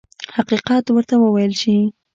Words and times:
حقیقت 0.37 0.85
ورته 0.89 1.15
وویل 1.23 1.53
شي. 1.61 1.77